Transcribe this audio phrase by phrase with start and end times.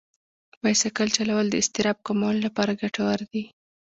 [0.61, 3.43] بایسکل چلول د اضطراب کمولو لپاره ګټور دي.